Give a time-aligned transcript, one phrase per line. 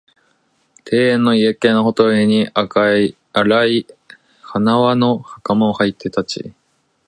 [0.91, 2.97] 庭園の池のほとりに、荒
[3.67, 3.87] い
[4.41, 6.53] 縞の袴をはいて立ち、